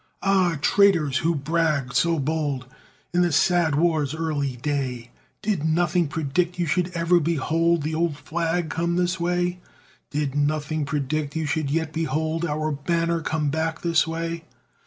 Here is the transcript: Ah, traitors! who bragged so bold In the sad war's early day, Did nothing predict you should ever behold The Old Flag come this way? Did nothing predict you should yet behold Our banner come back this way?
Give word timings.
Ah, 0.23 0.57
traitors! 0.63 1.17
who 1.17 1.35
bragged 1.35 1.93
so 1.93 2.17
bold 2.17 2.65
In 3.13 3.21
the 3.21 3.31
sad 3.31 3.75
war's 3.75 4.15
early 4.15 4.55
day, 4.57 5.11
Did 5.43 5.63
nothing 5.63 6.07
predict 6.07 6.57
you 6.57 6.65
should 6.65 6.89
ever 6.95 7.19
behold 7.19 7.83
The 7.83 7.93
Old 7.93 8.17
Flag 8.17 8.71
come 8.71 8.95
this 8.95 9.19
way? 9.19 9.59
Did 10.09 10.33
nothing 10.33 10.85
predict 10.85 11.35
you 11.35 11.45
should 11.45 11.69
yet 11.69 11.93
behold 11.93 12.45
Our 12.45 12.71
banner 12.71 13.21
come 13.21 13.51
back 13.51 13.81
this 13.83 14.07
way? 14.07 14.45